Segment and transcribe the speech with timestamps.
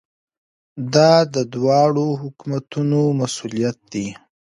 [0.93, 4.07] دا د دواړو حکومتونو مسؤلیت دی.